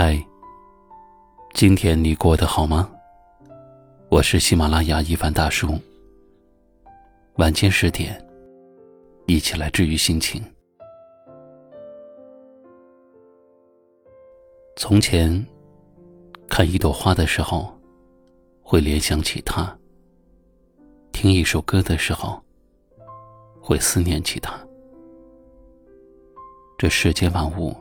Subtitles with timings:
[0.00, 0.24] 嗨，
[1.54, 2.88] 今天你过得好吗？
[4.08, 5.76] 我是喜马拉雅一凡大叔。
[7.38, 8.24] 晚间十点，
[9.26, 10.40] 一起来治愈心情。
[14.76, 15.44] 从前，
[16.48, 17.76] 看一朵花的时候，
[18.62, 19.76] 会联想起他；
[21.10, 22.40] 听一首歌的时候，
[23.60, 24.64] 会思念起他。
[26.78, 27.76] 这世间万物。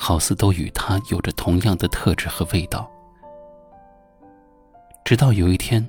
[0.00, 2.88] 好似都与他有着同样的特质和味道。
[5.04, 5.84] 直到有一天，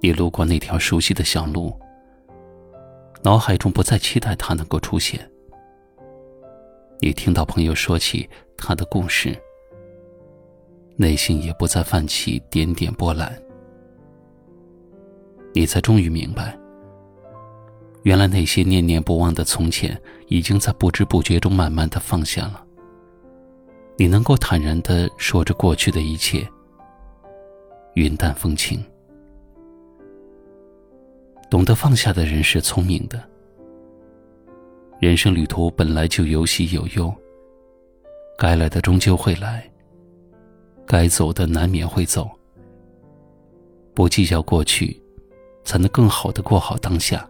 [0.00, 1.78] 你路过那条熟悉的小路，
[3.22, 5.30] 脑海中不再期待他能够出现。
[6.98, 9.38] 你听到朋友说起他的故事，
[10.96, 13.32] 内心也不再泛起点点波澜。
[15.54, 16.58] 你才终于明白，
[18.02, 22.63] 原来那些念念不忘的从前，已经在不知不觉中慢慢的放下了。
[23.96, 26.46] 你能够坦然的说着过去的一切，
[27.94, 28.82] 云淡风轻。
[31.48, 33.22] 懂得放下的人是聪明的。
[34.98, 37.14] 人生旅途本来就有喜有忧，
[38.36, 39.70] 该来的终究会来，
[40.84, 42.28] 该走的难免会走。
[43.94, 45.00] 不计较过去，
[45.62, 47.28] 才能更好的过好当下。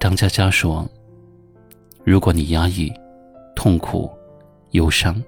[0.00, 0.88] 张嘉佳说
[2.04, 2.90] ：“如果你压抑。”
[3.56, 4.10] 痛苦、
[4.74, 5.22] 忧伤，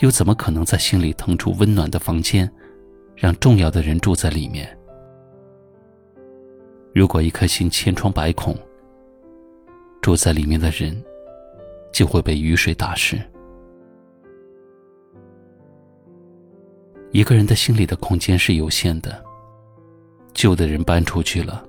[0.00, 2.50] 又怎么可能在心里腾出温暖的房间，
[3.14, 4.66] 让重要的人住在里面？
[6.94, 8.56] 如果一颗心千疮百孔，
[10.00, 11.04] 住在里面的人
[11.92, 13.20] 就会被雨水打湿。
[17.12, 19.22] 一个人的心里的空间是有限的，
[20.32, 21.62] 旧的人搬出去了，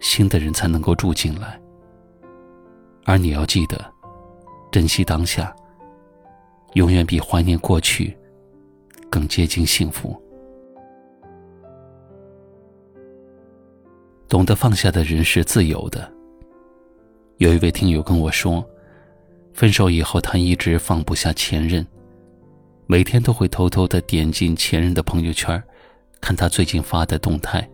[0.00, 1.60] 新的人才能够住进来。
[3.04, 3.78] 而你要记得。
[4.70, 5.56] 珍惜当下，
[6.74, 8.16] 永远比怀念过去
[9.10, 10.20] 更接近幸福。
[14.28, 16.12] 懂得放下的人是自由的。
[17.38, 18.64] 有一位听友跟我说，
[19.54, 21.86] 分手以后他一直放不下前任，
[22.86, 25.62] 每天都会偷偷的点进前任的朋友圈，
[26.20, 27.66] 看他最近发的动态。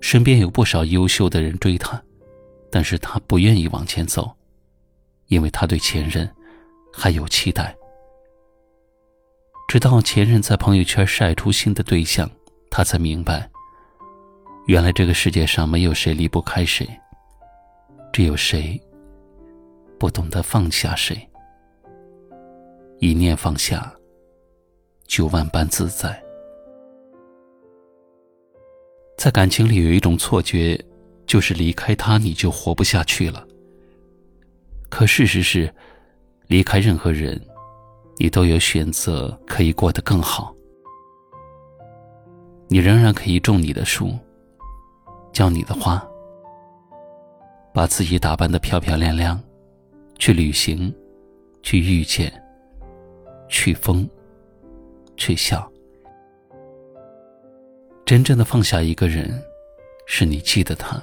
[0.00, 2.00] 身边有不少优秀的人追他，
[2.70, 4.30] 但是他不愿意往前走。
[5.28, 6.28] 因为他对前任
[7.00, 7.76] 还有期待，
[9.68, 12.28] 直到前任在朋友圈晒出新的对象，
[12.72, 13.48] 他才明白，
[14.66, 16.84] 原来这个世界上没有谁离不开谁，
[18.12, 18.78] 只有谁
[19.96, 21.16] 不懂得放下谁。
[22.98, 23.94] 一念放下，
[25.06, 26.20] 就万般自在。
[29.16, 30.84] 在感情里有一种错觉，
[31.26, 33.46] 就是离开他你就活不下去了。
[34.90, 35.72] 可事实是，
[36.48, 37.38] 离开任何人，
[38.16, 40.54] 你都有选择可以过得更好。
[42.68, 44.16] 你仍然可以种你的树，
[45.30, 46.02] 浇你的花，
[47.74, 49.38] 把自己打扮的漂漂亮亮，
[50.18, 50.90] 去旅行，
[51.62, 52.32] 去遇见，
[53.46, 54.08] 去疯，
[55.18, 55.70] 去笑。
[58.06, 59.38] 真正的放下一个人，
[60.06, 60.98] 是你记得他，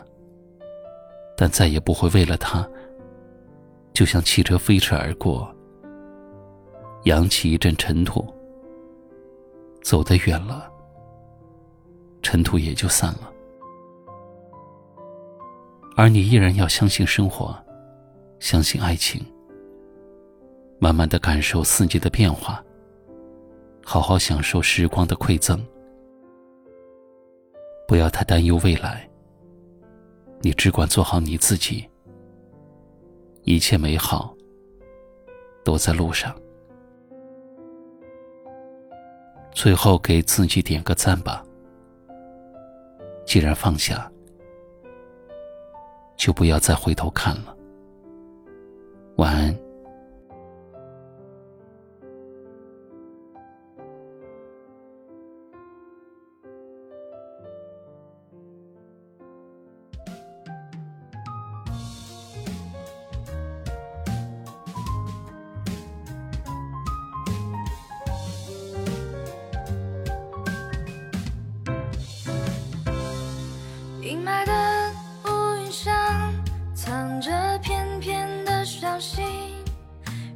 [1.38, 2.68] 但再也不会为了他。
[3.96, 5.50] 就像汽车飞驰而过，
[7.06, 8.28] 扬起一阵尘土，
[9.82, 10.70] 走得远了，
[12.22, 13.32] 尘土也就散了。
[15.96, 17.58] 而你依然要相信生活，
[18.42, 19.26] 相信爱情，
[20.78, 22.62] 慢慢的感受四季的变化，
[23.82, 25.58] 好好享受时光的馈赠，
[27.88, 29.10] 不要太担忧未来。
[30.42, 31.88] 你只管做好你自己。
[33.46, 34.36] 一切美好
[35.64, 36.36] 都在路上。
[39.52, 41.44] 最后给自己点个赞吧。
[43.26, 44.12] 既然放下，
[46.18, 47.56] 就不要再回头看了。
[49.18, 49.65] 晚安。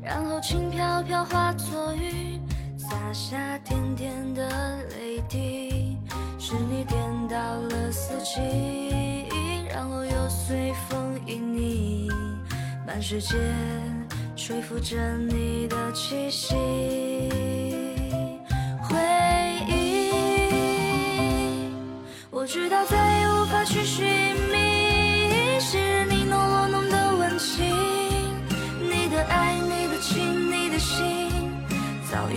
[0.09, 2.39] 然后轻飘飘化作雨，
[2.75, 5.95] 洒下点点的泪滴。
[6.39, 6.97] 是你颠
[7.27, 8.41] 倒了四季，
[9.69, 12.11] 然后又随风旖旎，
[12.87, 13.37] 满世界。
[14.35, 16.55] 吹拂着你的气息。
[18.81, 18.97] 回
[19.67, 20.09] 忆，
[22.31, 24.07] 我知道再也无法去寻
[24.51, 25.59] 觅，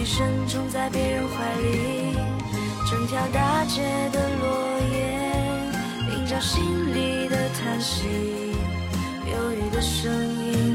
[0.03, 2.17] 一生种在别人怀里。
[2.91, 3.83] 整条大街
[4.13, 4.99] 的落叶，
[6.11, 6.61] 映照心
[6.93, 8.09] 里的叹息，
[9.31, 10.72] 忧郁的声音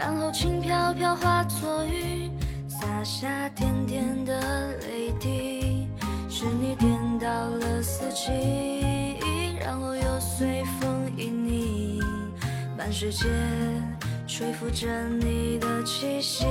[0.00, 2.30] 然后轻飘飘化作雨，
[2.66, 5.86] 洒下点点的泪滴。
[6.26, 8.30] 是你点到了四季，
[9.60, 12.02] 然后又随风旖旎，
[12.78, 13.26] 满世界
[14.26, 14.88] 吹拂着
[15.20, 16.46] 你的气息。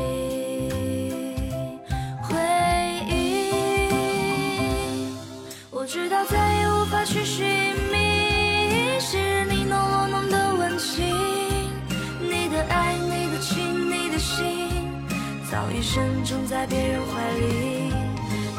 [15.91, 17.91] 深种在别人怀里。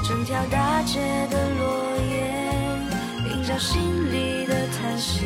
[0.02, 0.98] 整条大街
[1.30, 2.26] 的落叶，
[3.30, 3.80] 映照心
[4.12, 5.24] 里的叹息，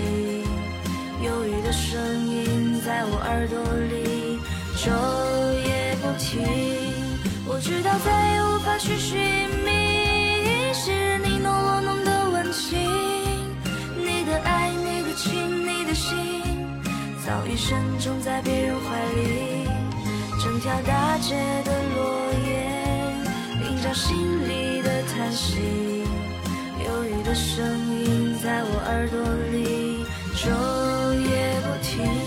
[1.22, 1.98] 忧郁的声
[2.28, 3.58] 音在我耳朵
[3.88, 4.38] 里，
[4.76, 4.90] 昼
[5.66, 6.44] 夜不停。
[7.46, 9.18] 我知道再也无法去寻
[9.64, 12.78] 觅，昔日你浓我浓的温情，
[13.96, 15.32] 你的爱，你的情，
[15.66, 16.14] 你的心，
[17.24, 19.63] 早已深种在别人怀里。
[20.64, 22.64] 一条大街的落叶，
[23.68, 25.58] 映照心里的叹息，
[26.82, 29.20] 忧郁的声音在我耳朵
[29.52, 30.48] 里昼
[31.20, 32.23] 夜不停。